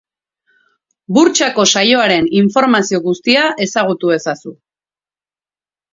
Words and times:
Burtsako 1.17 1.65
saioaren 1.75 2.27
informazio 2.41 3.03
guztia 3.07 3.47
ezagutu 3.67 4.15
ezazu. 4.19 4.59